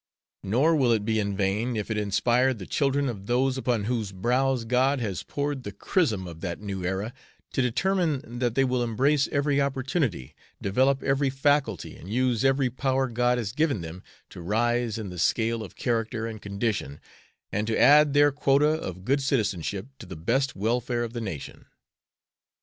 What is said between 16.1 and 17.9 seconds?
and condition, and to